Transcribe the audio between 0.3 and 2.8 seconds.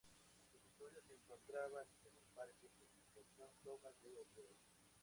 Sus estudios se encontraban en el Parque